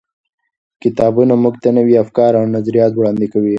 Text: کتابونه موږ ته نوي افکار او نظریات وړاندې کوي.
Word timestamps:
کتابونه 0.83 1.33
موږ 1.43 1.55
ته 1.63 1.69
نوي 1.77 1.95
افکار 2.03 2.31
او 2.39 2.43
نظریات 2.55 2.91
وړاندې 2.95 3.27
کوي. 3.33 3.49